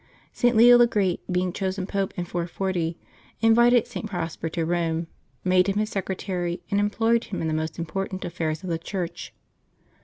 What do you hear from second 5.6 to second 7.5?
him his secretary, and employed him in